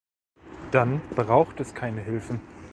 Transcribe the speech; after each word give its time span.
Dann 0.71 0.99
braucht 1.11 1.59
es 1.59 1.75
keine 1.75 2.01
Hilfen. 2.01 2.41